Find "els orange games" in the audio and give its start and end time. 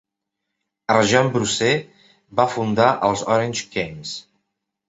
3.11-4.19